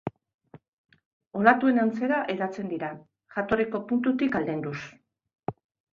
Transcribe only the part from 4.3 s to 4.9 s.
aldenduz.